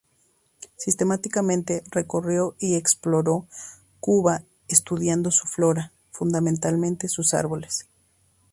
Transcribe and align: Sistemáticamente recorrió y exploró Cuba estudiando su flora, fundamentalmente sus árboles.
Sistemáticamente 0.77 1.83
recorrió 1.91 2.55
y 2.57 2.73
exploró 2.73 3.45
Cuba 3.99 4.41
estudiando 4.67 5.29
su 5.29 5.45
flora, 5.45 5.91
fundamentalmente 6.09 7.07
sus 7.07 7.35
árboles. 7.35 7.85